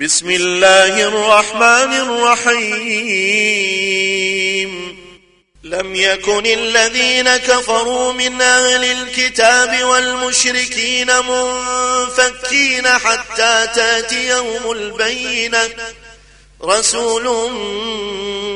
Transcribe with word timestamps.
بسم 0.00 0.30
الله 0.30 1.02
الرحمن 1.02 1.92
الرحيم. 1.92 3.08
لم 5.62 5.94
يكن 5.94 6.46
الذين 6.46 7.36
كفروا 7.36 8.12
من 8.12 8.40
أهل 8.40 8.84
الكتاب 8.84 9.84
والمشركين 9.84 11.06
منفكين 11.18 12.88
حتى 12.88 13.66
تاتيهم 13.74 14.70
البينة. 14.70 15.70
رسول 16.62 17.50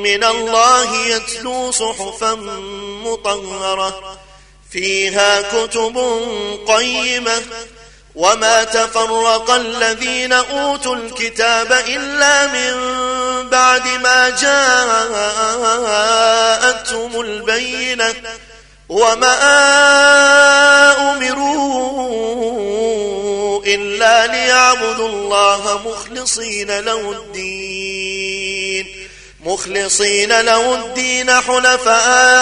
من 0.02 0.24
الله 0.24 1.06
يتلو 1.06 1.70
صحفا 1.70 2.34
مطهرة 3.04 4.18
فيها 4.72 5.42
كتب 5.42 5.98
قيمة 6.68 7.42
وما 8.14 8.64
تفرق 8.64 9.50
الذين 9.50 10.32
أوتوا 10.32 10.96
الكتاب 10.96 11.72
إلا 11.72 12.46
من 12.46 12.72
بعد 13.48 13.88
ما 13.88 14.30
جاءتهم 16.60 17.20
البينة 17.20 18.14
وما 18.88 19.36
أمروا 21.12 21.62
إلا 23.66 24.26
ليعبدوا 24.26 25.08
الله 25.08 25.80
مخلصين 25.86 26.80
له 26.80 27.12
الدين 27.12 28.86
مخلصين 29.44 30.40
له 30.40 30.74
الدين 30.74 31.30
حنفاء 31.30 32.41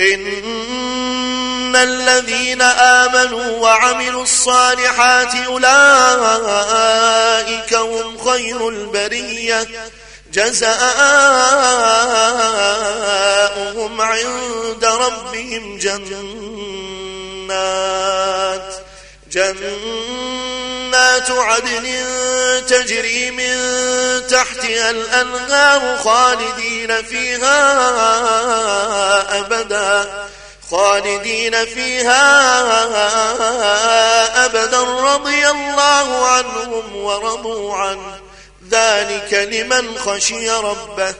إن 0.00 1.76
الذين 1.76 2.62
آمنوا 2.62 3.58
وعملوا 3.58 4.22
الصالحات 4.22 5.34
أولئك 5.34 5.74
هم 7.74 8.18
خير 8.18 8.68
البرية. 8.68 9.68
جزاؤهم 10.32 10.80
عند 14.00 14.84
ربهم 14.84 15.78
جنات. 15.78 16.34
جنات 19.32 21.30
عدن 21.30 21.86
تجري 22.68 23.30
من 23.30 23.73
تحتها 24.30 24.90
الأنهار 24.90 25.98
خالدين 25.98 27.02
فيها 27.02 27.58
أبدا 29.38 30.24
خالدين 30.70 31.64
فيها 31.64 32.24
أبدا. 34.46 34.80
رضي 34.82 35.48
الله 35.48 36.26
عنهم 36.26 36.96
ورضوا 36.96 37.74
عنه. 37.76 38.20
ذلك 38.70 39.34
لمن 39.34 39.98
خشي 39.98 40.50
ربه. 40.50 41.14